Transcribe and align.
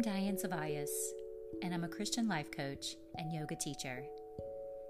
I'm 0.00 0.14
Diane 0.14 0.38
Zavayas, 0.38 0.88
and 1.60 1.74
I'm 1.74 1.84
a 1.84 1.88
Christian 1.88 2.26
life 2.26 2.50
coach 2.50 2.96
and 3.18 3.30
yoga 3.34 3.54
teacher. 3.54 4.02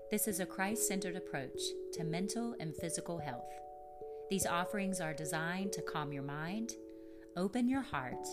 This 0.08 0.29
is 0.29 0.38
a 0.38 0.46
Christ 0.46 0.87
centered 0.87 1.17
approach 1.17 1.60
to 1.94 2.04
mental 2.04 2.54
and 2.60 2.76
physical 2.76 3.19
health. 3.19 3.51
These 4.31 4.46
offerings 4.46 5.01
are 5.01 5.12
designed 5.12 5.72
to 5.72 5.83
calm 5.83 6.12
your 6.12 6.22
mind, 6.22 6.74
open 7.37 7.69
your 7.69 7.81
heart, 7.81 8.24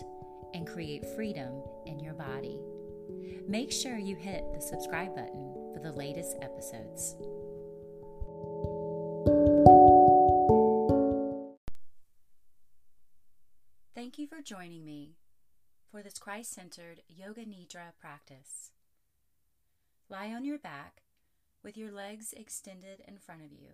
and 0.54 0.68
create 0.68 1.04
freedom 1.16 1.64
in 1.86 1.98
your 1.98 2.14
body. 2.14 2.60
Make 3.48 3.72
sure 3.72 3.98
you 3.98 4.14
hit 4.14 4.44
the 4.54 4.60
subscribe 4.60 5.16
button 5.16 5.72
for 5.74 5.80
the 5.82 5.90
latest 5.90 6.36
episodes. 6.42 7.16
Thank 13.96 14.16
you 14.16 14.28
for 14.28 14.40
joining 14.42 14.84
me 14.84 15.16
for 15.90 16.02
this 16.02 16.18
Christ 16.18 16.52
centered 16.52 17.00
Yoga 17.08 17.42
Nidra 17.42 17.92
practice. 18.00 18.70
Lie 20.08 20.32
on 20.32 20.44
your 20.44 20.58
back 20.58 21.02
with 21.62 21.76
your 21.76 21.90
legs 21.90 22.34
extended 22.36 23.02
in 23.06 23.18
front 23.18 23.42
of 23.42 23.52
you 23.52 23.72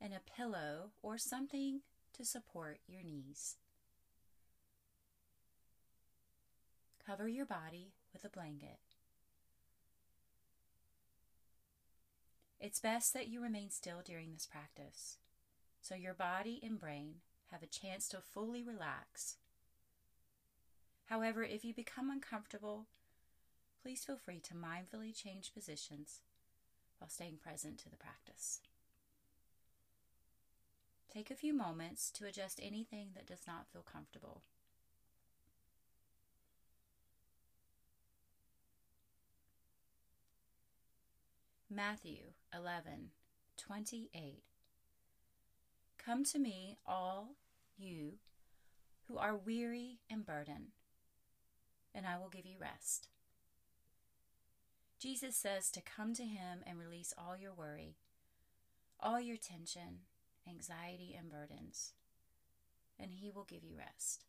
and 0.00 0.12
a 0.12 0.20
pillow 0.36 0.90
or 1.02 1.18
something 1.18 1.80
to 2.14 2.24
support 2.24 2.78
your 2.86 3.02
knees. 3.02 3.56
Cover 7.04 7.28
your 7.28 7.46
body 7.46 7.92
with 8.12 8.24
a 8.24 8.30
blanket. 8.30 8.78
It's 12.60 12.80
best 12.80 13.12
that 13.12 13.28
you 13.28 13.42
remain 13.42 13.70
still 13.70 14.00
during 14.04 14.32
this 14.32 14.46
practice 14.46 15.18
so 15.84 15.94
your 15.94 16.14
body 16.14 16.60
and 16.62 16.80
brain 16.80 17.16
have 17.50 17.62
a 17.62 17.66
chance 17.66 18.08
to 18.08 18.22
fully 18.22 18.62
relax. 18.62 19.36
However, 21.06 21.42
if 21.42 21.64
you 21.64 21.74
become 21.74 22.10
uncomfortable, 22.10 22.86
please 23.82 24.04
feel 24.04 24.16
free 24.16 24.40
to 24.40 24.54
mindfully 24.54 25.14
change 25.14 25.52
positions 25.52 26.20
while 26.98 27.10
staying 27.10 27.36
present 27.36 27.78
to 27.78 27.90
the 27.90 27.96
practice. 27.96 28.60
Take 31.12 31.30
a 31.30 31.36
few 31.36 31.54
moments 31.54 32.10
to 32.12 32.26
adjust 32.26 32.58
anything 32.62 33.10
that 33.14 33.26
does 33.26 33.46
not 33.46 33.68
feel 33.72 33.82
comfortable. 33.82 34.42
Matthew 41.70 42.32
11 42.54 43.10
28. 43.56 44.42
Come 45.98 46.24
to 46.24 46.38
me, 46.38 46.76
all 46.86 47.36
you 47.76 48.14
who 49.08 49.18
are 49.18 49.36
weary 49.36 49.98
and 50.10 50.24
burdened, 50.24 50.72
and 51.94 52.06
I 52.06 52.18
will 52.18 52.28
give 52.28 52.46
you 52.46 52.56
rest. 52.60 53.08
Jesus 54.98 55.36
says 55.36 55.70
to 55.70 55.82
come 55.82 56.14
to 56.14 56.24
Him 56.24 56.60
and 56.66 56.78
release 56.78 57.12
all 57.16 57.36
your 57.36 57.52
worry, 57.52 57.96
all 58.98 59.20
your 59.20 59.36
tension, 59.36 60.00
anxiety, 60.48 61.14
and 61.18 61.30
burdens, 61.30 61.92
and 62.98 63.10
He 63.12 63.30
will 63.30 63.44
give 63.44 63.62
you 63.62 63.76
rest. 63.76 64.24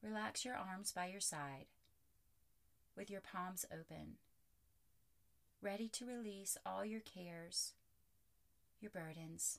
Relax 0.00 0.44
your 0.44 0.54
arms 0.54 0.92
by 0.92 1.06
your 1.06 1.20
side 1.20 1.66
with 2.96 3.10
your 3.10 3.20
palms 3.20 3.64
open, 3.72 4.14
ready 5.60 5.88
to 5.88 6.06
release 6.06 6.56
all 6.64 6.84
your 6.84 7.00
cares, 7.00 7.72
your 8.80 8.90
burdens, 8.90 9.58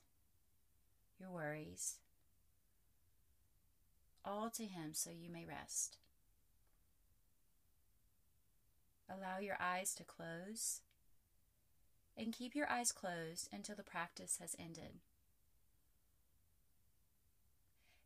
your 1.19 1.31
worries, 1.31 1.95
all 4.23 4.49
to 4.51 4.65
Him 4.65 4.93
so 4.93 5.09
you 5.09 5.29
may 5.29 5.45
rest. 5.45 5.97
Allow 9.09 9.39
your 9.39 9.57
eyes 9.59 9.93
to 9.95 10.03
close 10.03 10.81
and 12.17 12.33
keep 12.33 12.55
your 12.55 12.69
eyes 12.69 12.91
closed 12.91 13.49
until 13.51 13.75
the 13.75 13.83
practice 13.83 14.37
has 14.39 14.55
ended. 14.59 14.99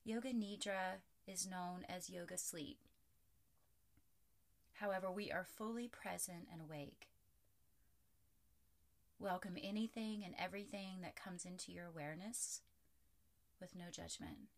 Yoga 0.05 0.29
Nidra 0.29 1.01
is 1.27 1.47
known 1.49 1.85
as 1.89 2.09
yoga 2.09 2.37
sleep. 2.37 2.77
However, 4.73 5.09
we 5.09 5.31
are 5.31 5.45
fully 5.45 5.87
present 5.87 6.47
and 6.51 6.61
awake. 6.61 7.07
Welcome 9.19 9.57
anything 9.61 10.23
and 10.25 10.35
everything 10.37 11.01
that 11.01 11.15
comes 11.15 11.45
into 11.45 11.71
your 11.71 11.85
awareness 11.85 12.61
with 13.63 13.75
no 13.75 13.85
judgment. 13.89 14.49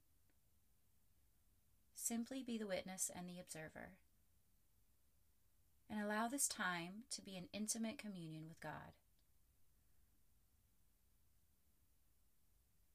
Simply 1.94 2.44
be 2.44 2.58
the 2.58 2.68
witness 2.68 3.12
and 3.16 3.30
the 3.30 3.40
observer. 3.40 3.92
And 5.90 6.02
allow 6.02 6.28
this 6.28 6.48
time 6.48 7.04
to 7.12 7.22
be 7.22 7.38
an 7.38 7.46
intimate 7.54 8.00
communion 8.00 8.46
with 8.48 8.60
God. 8.60 8.98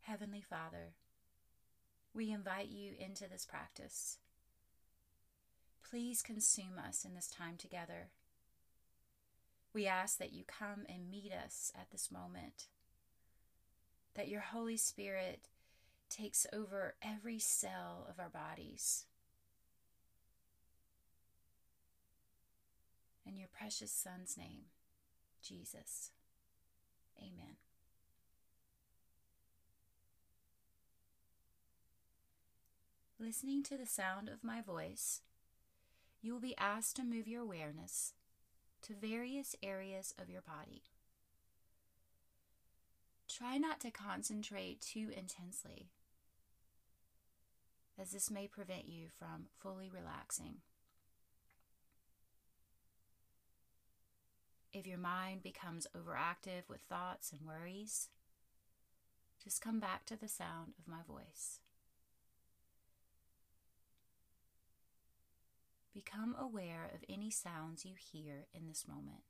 Heavenly 0.03 0.43
Father, 0.43 0.95
we 2.13 2.33
invite 2.33 2.69
you 2.69 2.95
into 2.99 3.29
this 3.31 3.47
practice. 3.47 4.19
Please 5.89 6.23
consume 6.23 6.81
us 6.85 7.05
in 7.05 7.15
this 7.15 7.29
time 7.29 7.55
together. 7.57 8.09
We 9.73 9.87
ask 9.87 10.19
that 10.19 10.33
you 10.33 10.43
come 10.45 10.85
and 10.89 11.09
meet 11.09 11.31
us 11.33 11.73
at 11.81 11.93
this 11.93 12.11
moment, 12.11 12.67
that 14.15 14.29
your 14.29 14.41
Holy 14.41 14.77
Spirit 14.77 15.43
takes 16.11 16.47
over 16.53 16.95
every 17.03 17.39
cell 17.39 18.07
of 18.09 18.19
our 18.19 18.29
bodies. 18.29 19.07
In 23.25 23.37
your 23.37 23.49
precious 23.49 23.93
Son's 23.93 24.37
name, 24.37 24.65
Jesus. 25.43 26.11
Amen. 27.19 27.57
Listening 33.19 33.63
to 33.65 33.77
the 33.77 33.87
sound 33.87 34.29
of 34.29 34.43
my 34.43 34.63
voice, 34.63 35.21
you 36.23 36.33
will 36.33 36.41
be 36.41 36.57
asked 36.59 36.97
to 36.97 37.05
move 37.05 37.29
your 37.29 37.43
awareness 37.43 38.15
to 38.83 38.95
various 38.95 39.55
areas 39.63 40.15
of 40.19 40.31
your 40.31 40.41
body. 40.41 40.83
Try 43.29 43.59
not 43.59 43.79
to 43.81 43.91
concentrate 43.91 44.81
too 44.81 45.11
intensely 45.17 45.91
as 48.01 48.13
this 48.13 48.31
may 48.31 48.47
prevent 48.47 48.89
you 48.89 49.09
from 49.19 49.47
fully 49.59 49.91
relaxing. 49.91 50.57
If 54.73 54.87
your 54.87 54.99
mind 54.99 55.43
becomes 55.43 55.87
overactive 55.97 56.69
with 56.69 56.81
thoughts 56.81 57.33
and 57.33 57.41
worries, 57.47 58.09
just 59.43 59.61
come 59.61 59.81
back 59.81 60.07
to 60.07 60.17
the 60.17 60.29
sound 60.29 60.75
of 60.79 60.89
my 60.89 61.03
voice. 61.07 61.59
Become 65.93 66.37
aware 66.39 66.91
of 66.95 67.05
any 67.09 67.31
sounds 67.31 67.85
you 67.85 67.95
hear 67.99 68.47
in 68.55 68.69
this 68.69 68.87
moment. 68.89 69.25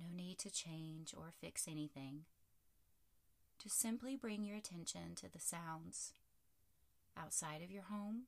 No 0.00 0.06
need 0.12 0.38
to 0.38 0.50
change 0.50 1.14
or 1.16 1.32
fix 1.38 1.68
anything. 1.68 2.22
Just 3.62 3.78
simply 3.78 4.16
bring 4.16 4.42
your 4.42 4.56
attention 4.56 5.14
to 5.16 5.30
the 5.30 5.38
sounds 5.38 6.12
outside 7.18 7.62
of 7.62 7.70
your 7.70 7.84
home, 7.84 8.22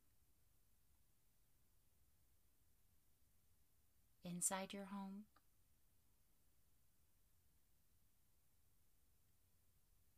inside 4.25 4.73
your 4.73 4.87
home, 4.87 5.25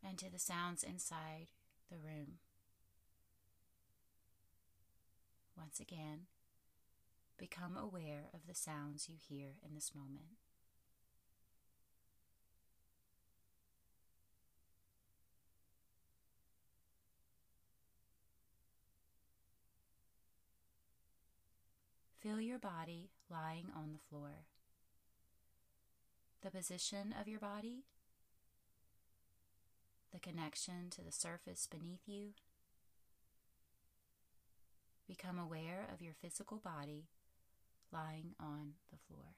and 0.06 0.18
to 0.18 0.30
the 0.30 0.38
sounds 0.38 0.82
inside 0.82 1.48
the 1.90 1.98
room. 1.98 2.38
Once 5.56 5.80
again, 5.80 6.26
become 7.36 7.76
aware 7.76 8.28
of 8.32 8.46
the 8.46 8.54
sounds 8.54 9.08
you 9.08 9.16
hear 9.18 9.50
in 9.66 9.74
this 9.74 9.92
moment. 9.94 10.36
Feel 22.20 22.40
your 22.40 22.58
body 22.58 23.10
lying 23.30 23.66
on 23.76 23.92
the 23.92 23.98
floor. 24.10 24.46
The 26.42 26.50
position 26.50 27.14
of 27.20 27.28
your 27.28 27.38
body, 27.38 27.84
the 30.12 30.18
connection 30.18 30.90
to 30.90 31.02
the 31.02 31.12
surface 31.12 31.68
beneath 31.70 32.02
you. 32.06 32.30
Become 35.06 35.38
aware 35.38 35.88
of 35.92 36.02
your 36.02 36.14
physical 36.20 36.58
body 36.58 37.06
lying 37.92 38.34
on 38.40 38.72
the 38.90 38.98
floor. 39.06 39.36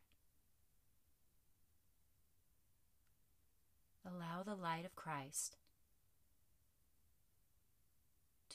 Allow 4.07 4.43
the 4.43 4.55
light 4.55 4.87
of 4.87 4.97
Christ 4.97 5.57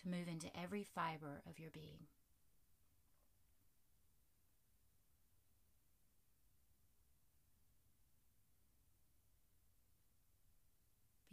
to 0.01 0.09
move 0.09 0.27
into 0.27 0.47
every 0.59 0.83
fiber 0.83 1.41
of 1.49 1.59
your 1.59 1.69
being. 1.71 2.07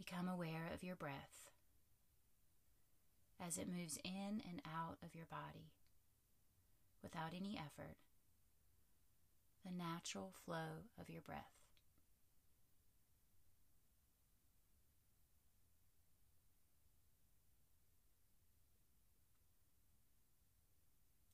Become 0.05 0.27
aware 0.27 0.69
of 0.73 0.83
your 0.83 0.95
breath 0.95 1.49
as 3.39 3.57
it 3.57 3.69
moves 3.69 3.97
in 4.03 4.41
and 4.49 4.61
out 4.65 4.97
of 5.03 5.15
your 5.15 5.25
body 5.25 5.71
without 7.01 7.31
any 7.35 7.57
effort, 7.57 7.95
the 9.65 9.71
natural 9.71 10.33
flow 10.45 10.87
of 10.99 11.09
your 11.09 11.21
breath. 11.21 11.53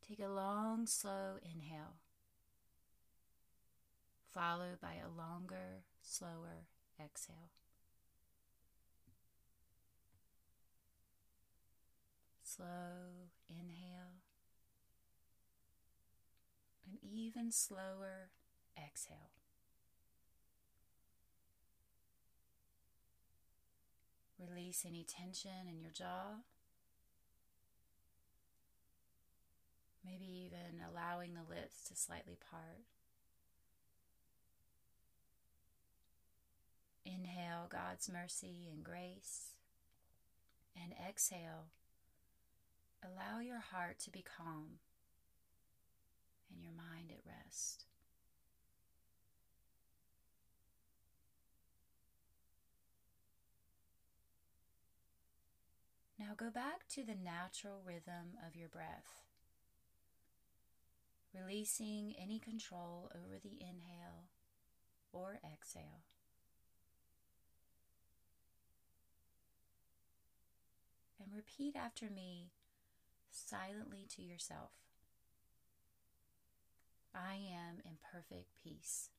Take 0.07 0.19
a 0.19 0.27
long, 0.27 0.85
slow 0.85 1.37
inhale, 1.43 1.95
followed 4.31 4.79
by 4.81 4.95
a 4.95 5.09
longer, 5.09 5.83
slower 6.01 6.65
exhale. 7.03 7.49
Slow 12.59 13.29
inhale, 13.47 14.19
an 16.85 16.97
even 17.01 17.53
slower 17.53 18.31
exhale. 18.77 19.31
Release 24.37 24.83
any 24.85 25.05
tension 25.05 25.69
in 25.69 25.79
your 25.79 25.91
jaw. 25.93 26.41
Maybe 30.03 30.25
even 30.25 30.81
allowing 30.85 31.35
the 31.35 31.49
lips 31.49 31.87
to 31.87 31.95
slightly 31.95 32.37
part. 32.51 32.83
Inhale 37.05 37.67
God's 37.69 38.09
mercy 38.11 38.67
and 38.69 38.83
grace. 38.83 39.53
And 40.75 40.91
exhale, 41.07 41.67
allow 43.03 43.39
your 43.39 43.59
heart 43.59 43.99
to 43.99 44.11
be 44.11 44.23
calm 44.23 44.79
and 46.53 46.63
your 46.63 46.73
mind 46.73 47.11
at 47.11 47.25
rest. 47.25 47.85
Now 56.19 56.33
go 56.35 56.49
back 56.49 56.85
to 56.95 57.03
the 57.03 57.15
natural 57.15 57.81
rhythm 57.85 58.35
of 58.45 58.55
your 58.55 58.67
breath, 58.67 59.23
releasing 61.33 62.13
any 62.21 62.39
control 62.39 63.09
over 63.15 63.39
the 63.41 63.61
inhale 63.61 64.27
or 65.13 65.39
exhale. 65.45 66.03
And 71.23 71.33
repeat 71.33 71.75
after 71.75 72.09
me 72.09 72.51
silently 73.31 74.05
to 74.15 74.21
yourself. 74.21 74.71
I 77.13 77.33
am 77.33 77.79
in 77.85 77.97
perfect 78.11 78.49
peace. 78.63 79.09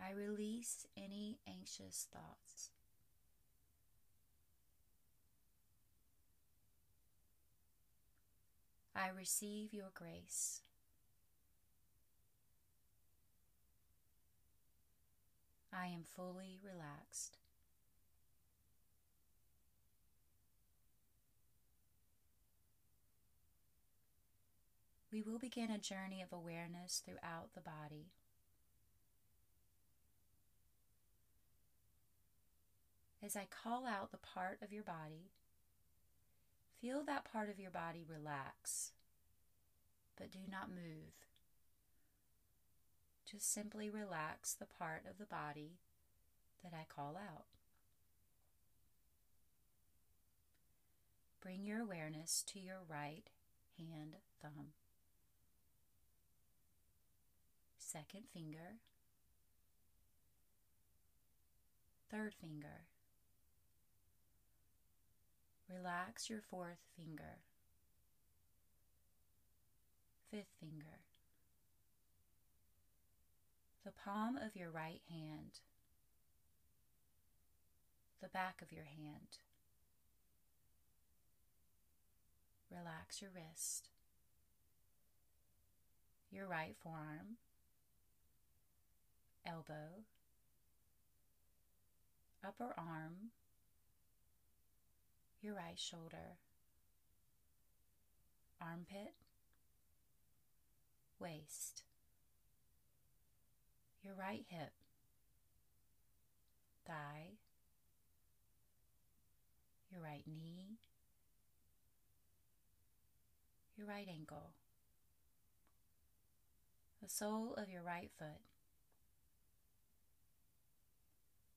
I 0.00 0.12
release 0.12 0.86
any 0.96 1.38
anxious 1.48 2.06
thoughts. 2.12 2.70
I 8.96 9.08
receive 9.08 9.72
your 9.72 9.90
grace. 9.94 10.60
I 15.72 15.86
am 15.86 16.04
fully 16.04 16.58
relaxed. 16.62 17.38
We 25.14 25.22
will 25.22 25.38
begin 25.38 25.70
a 25.70 25.78
journey 25.78 26.20
of 26.20 26.32
awareness 26.32 27.00
throughout 27.06 27.54
the 27.54 27.60
body. 27.60 28.08
As 33.24 33.36
I 33.36 33.46
call 33.48 33.86
out 33.86 34.10
the 34.10 34.18
part 34.18 34.58
of 34.60 34.72
your 34.72 34.82
body, 34.82 35.30
feel 36.80 37.04
that 37.04 37.30
part 37.32 37.48
of 37.48 37.60
your 37.60 37.70
body 37.70 38.04
relax, 38.04 38.90
but 40.18 40.32
do 40.32 40.40
not 40.50 40.68
move. 40.68 41.14
Just 43.30 43.54
simply 43.54 43.88
relax 43.88 44.52
the 44.52 44.66
part 44.66 45.04
of 45.08 45.18
the 45.18 45.26
body 45.26 45.78
that 46.64 46.72
I 46.74 46.86
call 46.92 47.16
out. 47.16 47.44
Bring 51.40 51.64
your 51.64 51.82
awareness 51.82 52.42
to 52.48 52.58
your 52.58 52.80
right 52.88 53.30
hand 53.78 54.16
thumb 54.42 54.72
second 57.94 58.24
finger, 58.32 58.80
third 62.10 62.34
finger. 62.34 62.82
Relax 65.72 66.28
your 66.28 66.40
fourth 66.40 66.80
finger, 66.96 67.38
fifth 70.28 70.50
finger, 70.58 70.98
the 73.84 73.92
palm 73.92 74.36
of 74.36 74.56
your 74.56 74.70
right 74.70 75.02
hand, 75.08 75.60
the 78.20 78.28
back 78.28 78.60
of 78.60 78.72
your 78.72 78.86
hand. 78.86 79.38
Relax 82.76 83.22
your 83.22 83.30
wrist, 83.32 83.88
your 86.32 86.48
right 86.48 86.74
forearm, 86.82 87.36
elbow, 89.46 90.02
upper 92.46 92.74
arm, 92.76 93.30
your 95.42 95.54
right 95.54 95.78
shoulder, 95.78 96.38
armpit, 98.60 99.12
waist, 101.18 101.82
your 104.02 104.14
right 104.14 104.44
hip, 104.48 104.72
thigh, 106.86 107.32
your 109.92 110.02
right 110.02 110.24
knee, 110.26 110.78
your 113.76 113.86
right 113.86 114.08
ankle, 114.08 114.50
the 117.02 117.08
sole 117.08 117.54
of 117.56 117.68
your 117.68 117.82
right 117.82 118.10
foot, 118.18 118.40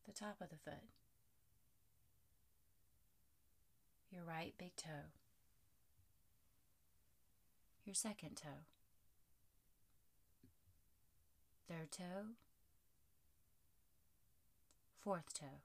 the 0.08 0.14
top 0.14 0.38
of 0.40 0.50
the 0.50 0.56
foot, 0.56 0.86
your 4.10 4.24
right 4.24 4.54
big 4.58 4.76
toe, 4.78 5.12
your 7.84 7.94
second 7.94 8.38
toe, 8.38 8.64
third 11.68 11.92
toe, 11.92 12.36
fourth 15.04 15.38
toe, 15.38 15.62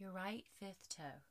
your 0.00 0.10
right 0.10 0.44
fifth 0.58 0.88
toe. 0.88 1.22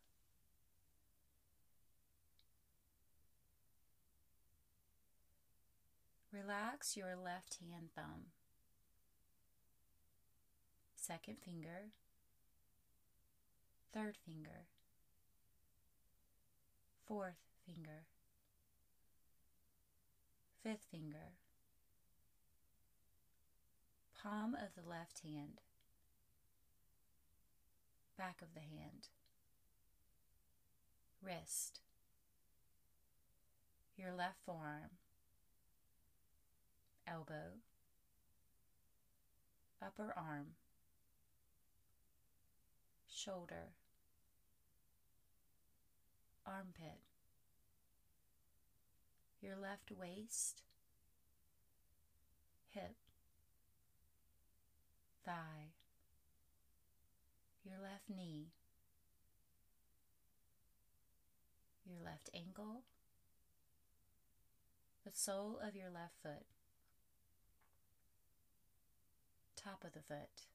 Relax 6.31 6.95
your 6.95 7.17
left 7.21 7.57
hand 7.59 7.89
thumb 7.93 8.27
second 11.11 11.35
finger, 11.43 11.89
third 13.93 14.15
finger, 14.25 14.67
fourth 17.05 17.41
finger, 17.65 18.05
fifth 20.63 20.85
finger, 20.89 21.33
palm 24.23 24.55
of 24.55 24.69
the 24.81 24.89
left 24.89 25.19
hand, 25.21 25.59
back 28.17 28.41
of 28.41 28.53
the 28.53 28.61
hand, 28.61 29.09
wrist, 31.21 31.81
your 33.97 34.13
left 34.13 34.39
forearm, 34.45 34.91
elbow, 37.05 37.59
upper 39.85 40.13
arm, 40.15 40.51
shoulder, 43.23 43.73
armpit, 46.45 46.99
your 49.41 49.55
left 49.55 49.91
waist, 49.91 50.63
hip, 52.69 52.95
thigh, 55.23 55.73
your 57.63 57.75
left 57.79 58.09
knee, 58.09 58.47
your 61.85 62.03
left 62.03 62.29
ankle, 62.33 62.81
the 65.05 65.11
sole 65.13 65.59
of 65.65 65.75
your 65.75 65.89
left 65.89 66.15
foot, 66.23 66.45
top 69.55 69.83
of 69.83 69.93
the 69.93 70.01
foot, 70.01 70.47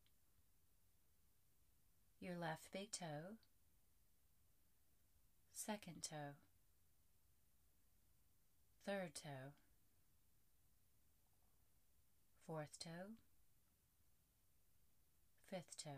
your 2.20 2.36
left 2.36 2.72
big 2.72 2.90
toe, 2.92 3.36
second 5.52 6.02
toe, 6.02 6.36
third 8.86 9.14
toe, 9.14 9.52
fourth 12.46 12.78
toe, 12.78 13.14
fifth 15.50 15.76
toe. 15.82 15.90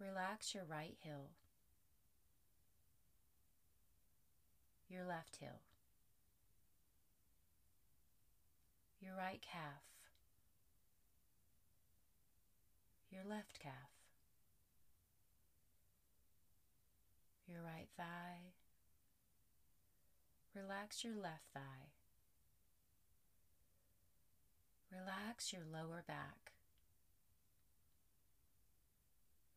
Relax 0.00 0.52
your 0.52 0.64
right 0.64 0.96
heel, 1.00 1.30
your 4.90 5.04
left 5.04 5.36
heel, 5.36 5.60
your 9.00 9.14
right 9.16 9.40
calf, 9.40 9.91
your 13.12 13.22
left 13.28 13.60
calf, 13.60 13.92
your 17.46 17.60
right 17.62 17.88
thigh. 17.96 18.52
Relax 20.54 21.04
your 21.04 21.14
left 21.14 21.48
thigh. 21.54 21.92
Relax 24.90 25.52
your 25.52 25.62
lower 25.70 26.02
back, 26.06 26.52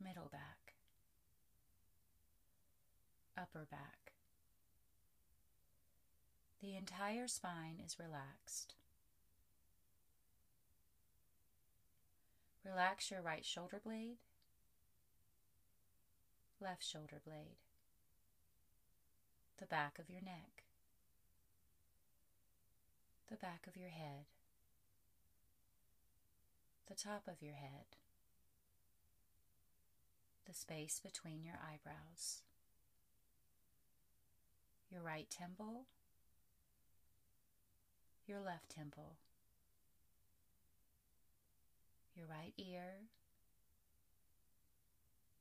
middle 0.01 0.29
back, 0.31 0.74
upper 3.38 3.65
back. 3.69 4.13
The 6.62 6.75
entire 6.75 7.27
spine 7.27 7.79
is 7.85 7.97
relaxed. 8.00 8.75
Relax 12.65 13.12
your 13.12 13.22
right 13.22 13.45
shoulder 13.45 13.79
blade, 13.84 14.17
left 16.60 16.84
shoulder 16.84 17.22
blade, 17.24 17.57
the 19.60 19.67
back 19.67 20.00
of 20.00 20.10
your 20.10 20.22
neck, 20.22 20.63
the 23.29 23.38
back 23.38 23.67
of 23.67 23.77
your 23.77 23.89
head, 23.89 24.25
the 26.88 26.95
top 26.95 27.27
of 27.27 27.43
your 27.43 27.53
head, 27.53 27.86
the 30.48 30.53
space 30.53 31.00
between 31.03 31.43
your 31.43 31.60
eyebrows, 31.62 32.41
your 34.89 35.01
right 35.01 35.29
temple, 35.29 35.86
your 38.25 38.39
left 38.39 38.69
temple, 38.69 39.17
your 42.25 42.36
right 42.36 42.53
ear, 42.58 43.10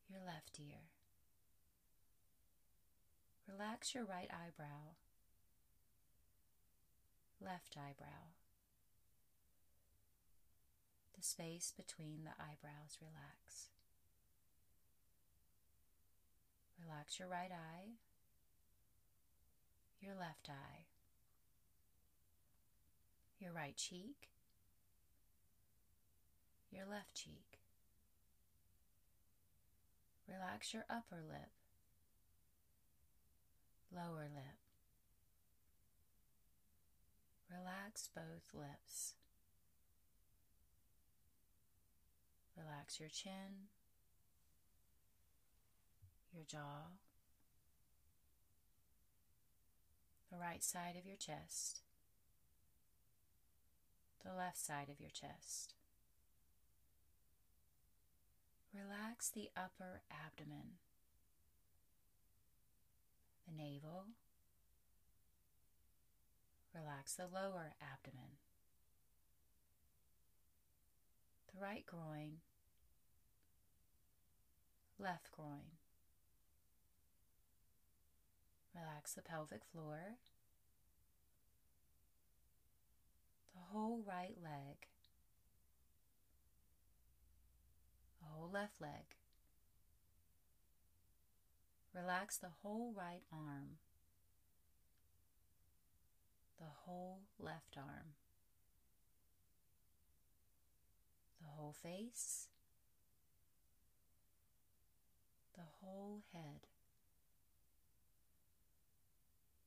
your 0.09 0.21
left 0.25 0.59
ear. 0.59 0.91
Relax 3.51 3.95
your 3.95 4.05
right 4.05 4.29
eyebrow, 4.31 4.97
left 7.41 7.77
eyebrow. 7.77 8.33
The 11.17 11.23
space 11.23 11.73
between 11.77 12.25
the 12.25 12.33
eyebrows 12.33 12.99
relax. 13.01 13.69
Relax 16.83 17.19
your 17.19 17.29
right 17.29 17.53
eye, 17.53 17.93
your 20.01 20.15
left 20.15 20.51
eye, 20.51 20.85
your 23.39 23.53
right 23.53 23.77
cheek, 23.77 24.34
your 26.75 26.87
left 26.87 27.15
cheek. 27.15 27.61
Relax 30.29 30.75
your 30.75 30.85
upper 30.91 31.17
lip, 31.17 31.53
lower 33.95 34.27
lip. 34.35 34.59
Relax 37.51 38.09
both 38.15 38.53
lips. 38.53 39.15
Relax 42.57 42.99
your 43.01 43.09
chin, 43.09 43.69
your 46.33 46.45
jaw, 46.45 46.93
the 50.31 50.39
right 50.39 50.63
side 50.63 50.95
of 50.99 51.07
your 51.07 51.17
chest, 51.17 51.81
the 54.25 54.33
left 54.33 54.59
side 54.59 54.89
of 54.89 55.01
your 55.01 55.11
chest. 55.11 55.75
Relax 58.75 59.31
the 59.31 59.51
upper 59.57 60.03
abdomen, 60.11 60.79
the 63.47 63.55
navel. 63.57 64.07
Relax 66.75 67.15
the 67.15 67.29
lower 67.33 67.75
abdomen, 67.81 68.35
the 71.55 71.61
right 71.63 71.87
groin, 71.87 72.39
left 74.99 75.31
groin. 75.31 75.79
Relax 78.75 79.13
the 79.15 79.23
pelvic 79.23 79.61
floor, 79.73 80.17
the 83.55 83.61
whole 83.73 84.03
right 84.05 84.35
leg, 84.43 84.89
the 88.21 88.24
whole 88.35 88.51
left 88.51 88.81
leg. 88.81 89.17
Relax 91.95 92.37
the 92.37 92.51
whole 92.63 92.93
right 92.97 93.23
arm, 93.33 93.79
the 96.59 96.67
whole 96.85 97.21
left 97.39 97.77
arm, 97.77 98.15
the 101.41 101.49
whole 101.57 101.73
face, 101.73 102.49
the 105.55 105.63
whole 105.81 106.23
head. 106.33 106.67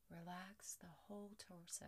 Relax 0.09 0.75
the 0.81 0.87
whole 1.07 1.31
torso. 1.37 1.85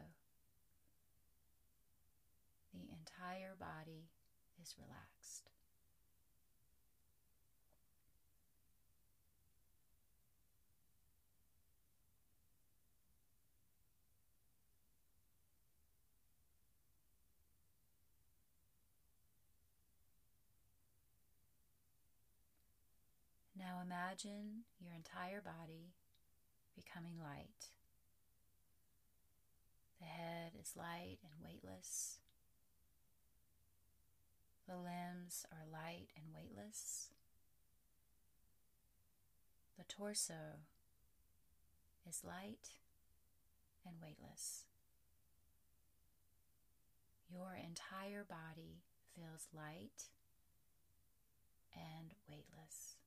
The 2.74 2.88
entire 2.94 3.56
body 3.60 4.08
is 4.62 4.76
relaxed. 4.78 5.50
Now 23.70 23.82
imagine 23.86 24.64
your 24.80 24.94
entire 24.96 25.42
body 25.42 25.94
becoming 26.76 27.20
light. 27.22 27.70
The 30.00 30.08
head 30.08 30.54
is 30.60 30.74
light 30.76 31.20
and 31.22 31.34
weightless. 31.44 32.18
The 34.68 34.76
limbs 34.76 35.46
are 35.52 35.72
light 35.72 36.08
and 36.16 36.34
weightless. 36.34 37.10
The 39.78 39.84
torso 39.84 40.64
is 42.10 42.24
light 42.24 42.72
and 43.86 43.98
weightless. 44.02 44.64
Your 47.32 47.54
entire 47.54 48.26
body 48.28 48.82
feels 49.16 49.48
light 49.54 50.10
and 51.76 52.16
weightless. 52.28 52.99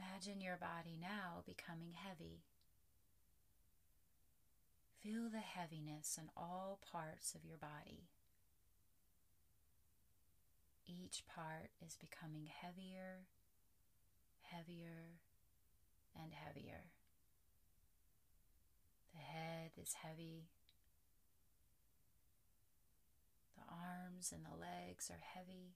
Imagine 0.00 0.40
your 0.40 0.56
body 0.56 0.96
now 0.98 1.42
becoming 1.46 1.92
heavy. 1.92 2.40
Feel 5.02 5.28
the 5.30 5.38
heaviness 5.38 6.18
in 6.18 6.30
all 6.36 6.78
parts 6.90 7.34
of 7.34 7.44
your 7.44 7.58
body. 7.58 8.08
Each 10.86 11.22
part 11.26 11.70
is 11.84 11.96
becoming 12.00 12.46
heavier, 12.46 13.26
heavier, 14.42 15.18
and 16.14 16.32
heavier. 16.32 16.84
The 19.14 19.20
head 19.20 19.72
is 19.80 19.94
heavy. 20.02 20.44
The 23.56 23.64
arms 23.68 24.32
and 24.32 24.44
the 24.44 24.58
legs 24.58 25.10
are 25.10 25.22
heavy. 25.34 25.74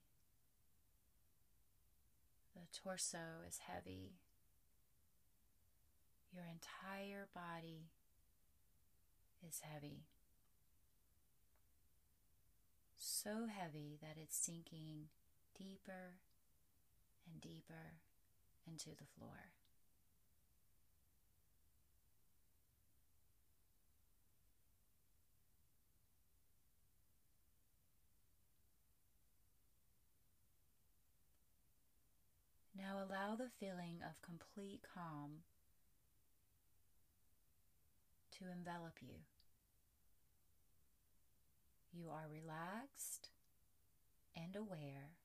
The 2.55 2.67
torso 2.71 3.43
is 3.47 3.59
heavy. 3.67 4.13
Your 6.33 6.45
entire 6.45 7.27
body 7.33 7.89
is 9.47 9.61
heavy. 9.61 10.05
So 12.97 13.47
heavy 13.47 13.97
that 14.01 14.17
it's 14.21 14.37
sinking 14.37 15.09
deeper 15.57 16.19
and 17.29 17.41
deeper 17.41 17.99
into 18.65 18.89
the 18.89 19.05
floor. 19.17 19.51
Now 32.77 32.94
allow 33.05 33.35
the 33.35 33.49
feeling 33.59 33.99
of 34.01 34.21
complete 34.21 34.81
calm 34.93 35.43
to 38.31 38.45
envelop 38.51 38.97
you. 39.01 39.15
You 41.93 42.09
are 42.09 42.27
relaxed 42.29 43.29
and 44.35 44.55
aware, 44.55 45.15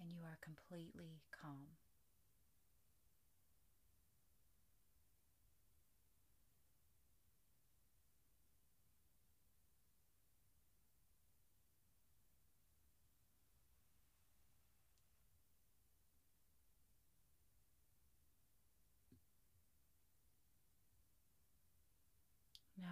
and 0.00 0.10
you 0.12 0.20
are 0.22 0.38
completely 0.40 1.20
calm. 1.30 1.76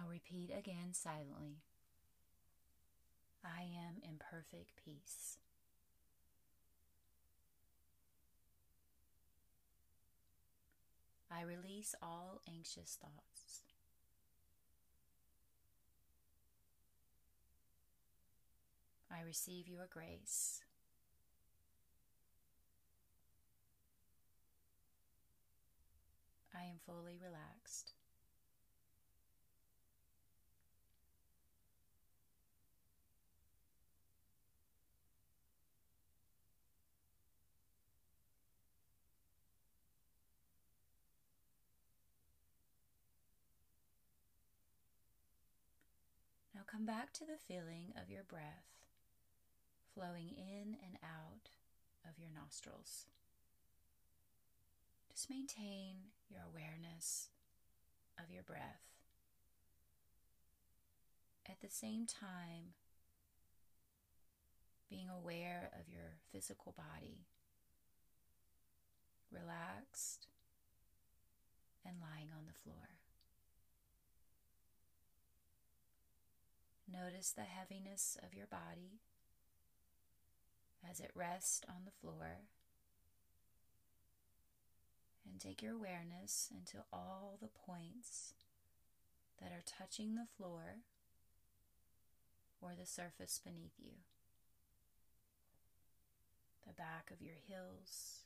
Now 0.05 0.11
repeat 0.11 0.51
again 0.55 0.93
silently. 0.93 1.61
I 3.43 3.61
am 3.61 3.95
in 4.03 4.17
perfect 4.19 4.73
peace. 4.83 5.37
I 11.31 11.41
release 11.41 11.95
all 12.01 12.41
anxious 12.47 12.97
thoughts. 13.01 13.61
I 19.11 19.21
receive 19.25 19.67
your 19.67 19.87
grace. 19.89 20.61
I 26.53 26.65
am 26.65 26.77
fully 26.85 27.17
relaxed. 27.21 27.93
Come 46.75 46.85
back 46.85 47.13
to 47.13 47.23
the 47.23 47.37
feeling 47.47 47.93
of 47.95 48.09
your 48.11 48.23
breath 48.23 48.67
flowing 49.93 50.35
in 50.35 50.75
and 50.83 50.97
out 51.01 51.47
of 52.03 52.19
your 52.19 52.27
nostrils. 52.35 53.05
Just 55.09 55.29
maintain 55.29 56.11
your 56.29 56.41
awareness 56.41 57.29
of 58.19 58.29
your 58.29 58.43
breath. 58.43 58.83
At 61.47 61.61
the 61.61 61.69
same 61.69 62.05
time, 62.05 62.75
being 64.89 65.07
aware 65.07 65.69
of 65.79 65.87
your 65.87 66.17
physical 66.33 66.73
body, 66.75 67.23
relaxed 69.31 70.27
and 71.85 71.95
lying 72.01 72.27
on 72.35 72.43
the 72.47 72.59
floor. 72.63 73.04
Notice 76.91 77.31
the 77.31 77.41
heaviness 77.41 78.17
of 78.23 78.33
your 78.33 78.47
body 78.47 78.99
as 80.89 80.99
it 80.99 81.11
rests 81.15 81.61
on 81.67 81.83
the 81.85 81.91
floor. 81.91 82.41
And 85.29 85.41
take 85.41 85.61
your 85.61 85.73
awareness 85.73 86.49
into 86.51 86.83
all 86.93 87.37
the 87.41 87.47
points 87.47 88.33
that 89.41 89.51
are 89.51 89.63
touching 89.65 90.15
the 90.15 90.27
floor 90.37 90.77
or 92.61 92.73
the 92.79 92.85
surface 92.85 93.41
beneath 93.43 93.73
you. 93.79 93.93
The 96.67 96.73
back 96.73 97.11
of 97.11 97.21
your 97.21 97.35
heels, 97.47 98.21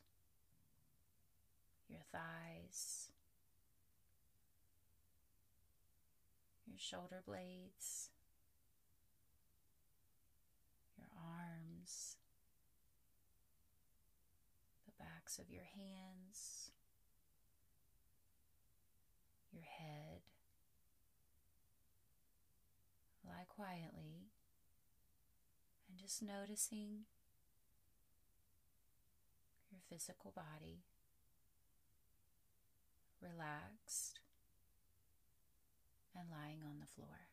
your 1.89 2.01
thighs, 2.11 3.07
your 6.67 6.77
shoulder 6.77 7.21
blades 7.25 8.09
your 10.99 11.09
arms, 11.15 12.17
the 14.85 14.91
backs 14.99 15.39
of 15.39 15.49
your 15.49 15.63
hands, 15.63 16.71
your 19.53 19.63
head. 19.63 20.21
Lie 23.25 23.47
quietly 23.47 24.27
and 25.87 25.97
just 25.97 26.21
noticing 26.21 27.05
your 29.71 29.81
physical 29.89 30.33
body 30.35 30.83
relaxed 33.21 34.19
and 36.17 36.29
lying 36.29 36.59
on 36.65 36.79
the 36.79 36.87
floor. 36.87 37.28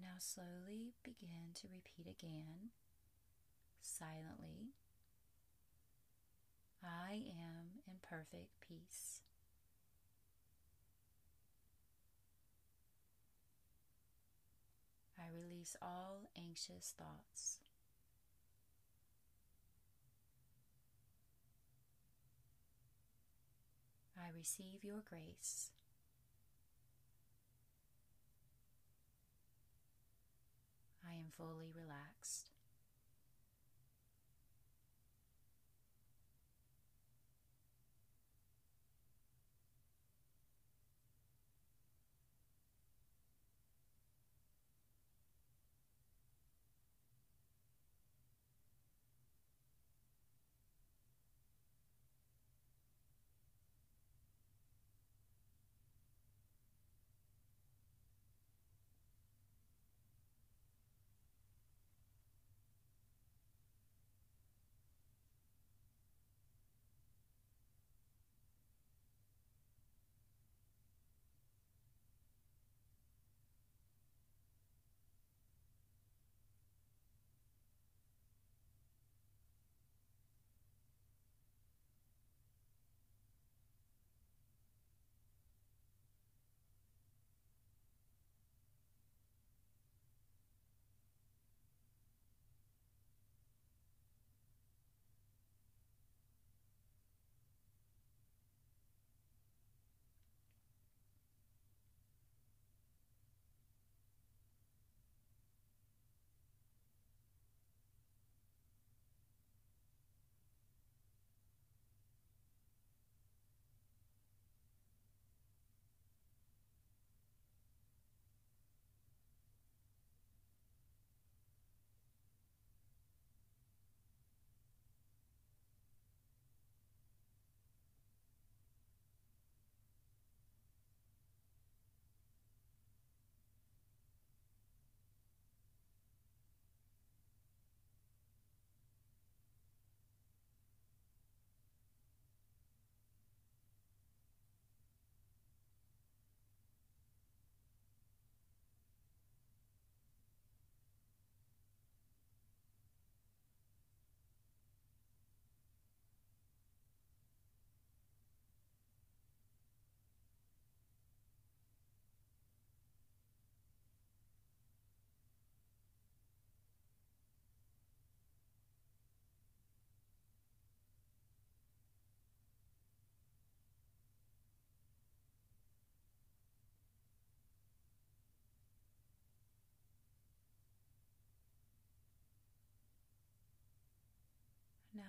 And 0.00 0.08
now 0.08 0.18
slowly 0.18 0.94
begin 1.02 1.52
to 1.60 1.68
repeat 1.68 2.06
again, 2.06 2.70
silently. 3.82 4.72
I 6.82 7.12
am 7.12 7.82
in 7.86 7.94
perfect 8.00 8.60
peace. 8.66 9.20
I 15.18 15.24
release 15.36 15.76
all 15.82 16.30
anxious 16.34 16.94
thoughts. 16.96 17.58
I 24.16 24.28
receive 24.38 24.82
your 24.82 25.02
grace. 25.08 25.72
I 31.10 31.18
am 31.18 31.32
fully 31.36 31.72
relaxed. 31.74 32.50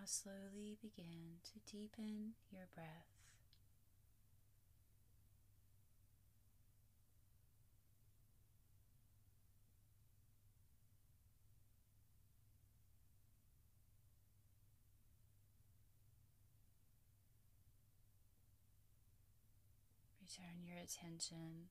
Now 0.01 0.05
slowly 0.07 0.77
begin 0.81 1.37
to 1.43 1.71
deepen 1.71 2.31
your 2.51 2.65
breath. 2.73 2.87
Return 20.19 20.63
your 20.65 20.77
attention 20.77 21.67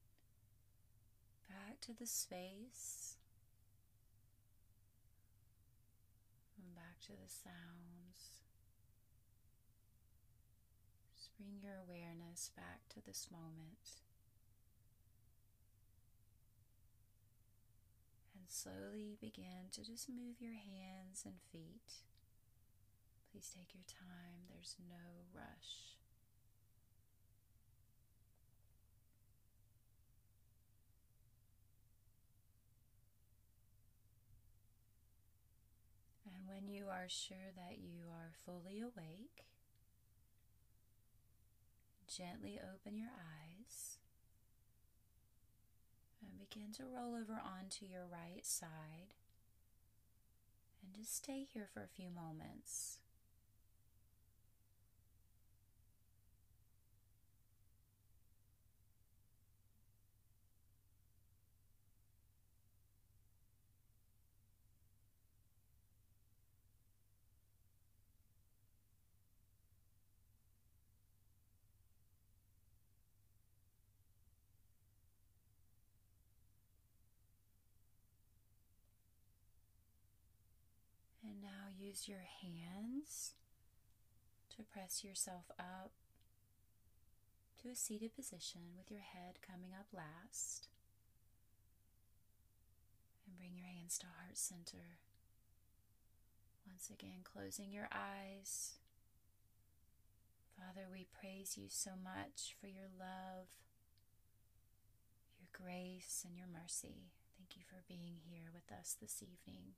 back 1.48 1.80
to 1.80 1.92
the 1.98 2.06
space 2.06 3.16
back 6.75 7.01
to 7.07 7.12
the 7.12 7.29
sounds. 7.29 8.44
Just 11.16 11.37
bring 11.37 11.61
your 11.62 11.77
awareness 11.81 12.51
back 12.57 12.88
to 12.94 13.05
this 13.05 13.29
moment. 13.31 14.03
And 18.35 18.44
slowly 18.49 19.16
begin 19.20 19.70
to 19.73 19.85
just 19.85 20.09
move 20.09 20.40
your 20.40 20.57
hands 20.57 21.23
and 21.25 21.40
feet. 21.53 22.05
Please 23.31 23.51
take 23.55 23.75
your 23.75 23.87
time, 23.87 24.51
there's 24.51 24.77
no 24.88 25.29
rush. 25.33 25.99
When 36.61 36.68
you 36.68 36.87
are 36.90 37.07
sure 37.09 37.53
that 37.57 37.79
you 37.79 38.03
are 38.11 38.33
fully 38.44 38.81
awake, 38.81 39.46
gently 42.07 42.59
open 42.61 42.96
your 42.96 43.09
eyes 43.09 43.96
and 46.20 46.38
begin 46.38 46.73
to 46.73 46.83
roll 46.85 47.14
over 47.14 47.40
onto 47.40 47.87
your 47.87 48.05
right 48.11 48.44
side 48.44 49.14
and 50.83 50.94
just 50.94 51.16
stay 51.16 51.46
here 51.51 51.68
for 51.73 51.83
a 51.83 51.96
few 51.96 52.11
moments. 52.11 52.99
And 81.30 81.42
now 81.42 81.70
use 81.78 82.08
your 82.08 82.26
hands 82.42 83.34
to 84.56 84.64
press 84.64 85.04
yourself 85.04 85.44
up 85.60 85.92
to 87.62 87.68
a 87.68 87.76
seated 87.76 88.16
position 88.16 88.74
with 88.76 88.90
your 88.90 89.00
head 89.00 89.38
coming 89.46 89.70
up 89.78 89.86
last. 89.94 90.66
And 93.26 93.38
bring 93.38 93.54
your 93.54 93.68
hands 93.68 93.96
to 93.98 94.06
heart 94.06 94.36
center. 94.36 94.98
Once 96.66 96.90
again, 96.90 97.22
closing 97.22 97.70
your 97.70 97.88
eyes. 97.92 98.74
Father, 100.58 100.88
we 100.90 101.06
praise 101.12 101.56
you 101.56 101.66
so 101.68 101.90
much 102.02 102.56
for 102.60 102.66
your 102.66 102.90
love, 102.98 103.46
your 105.38 105.48
grace, 105.52 106.24
and 106.26 106.36
your 106.36 106.48
mercy. 106.50 107.12
Thank 107.38 107.54
you 107.56 107.62
for 107.68 107.86
being 107.86 108.18
here 108.28 108.50
with 108.52 108.76
us 108.76 108.96
this 109.00 109.22
evening. 109.22 109.74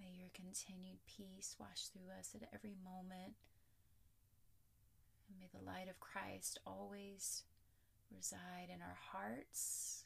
May 0.00 0.12
your 0.18 0.30
continued 0.34 0.98
peace 1.06 1.56
wash 1.58 1.86
through 1.88 2.10
us 2.18 2.34
at 2.34 2.48
every 2.54 2.74
moment. 2.82 3.34
And 5.28 5.38
may 5.38 5.48
the 5.52 5.64
light 5.64 5.88
of 5.88 6.00
Christ 6.00 6.58
always 6.66 7.42
reside 8.14 8.68
in 8.68 8.82
our 8.82 8.98
hearts. 9.12 10.04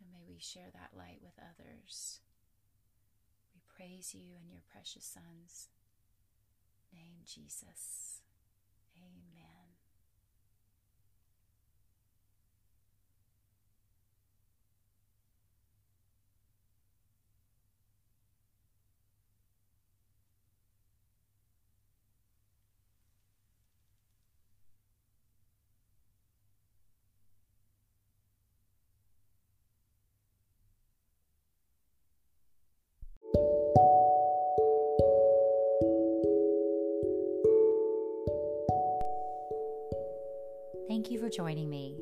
And 0.00 0.12
may 0.12 0.24
we 0.28 0.38
share 0.40 0.70
that 0.72 0.96
light 0.96 1.20
with 1.22 1.38
others. 1.38 2.20
We 3.54 3.60
praise 3.68 4.14
you 4.14 4.36
and 4.40 4.50
your 4.50 4.62
precious 4.72 5.04
Son's 5.04 5.68
name, 6.92 7.24
Jesus. 7.26 8.20
Thank 41.00 41.12
you 41.12 41.18
for 41.18 41.30
joining 41.30 41.70
me. 41.70 41.96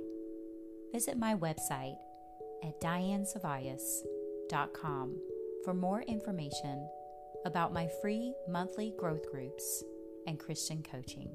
Visit 0.93 1.17
my 1.17 1.37
website 1.37 1.95
at 2.65 2.81
dianesavayas.com 2.81 5.17
for 5.65 5.73
more 5.73 6.03
information 6.03 6.85
about 7.45 7.73
my 7.73 7.89
free 8.03 8.35
monthly 8.49 8.93
growth 8.99 9.31
groups 9.31 9.85
and 10.27 10.41
Christian 10.41 10.83
coaching. 10.83 11.31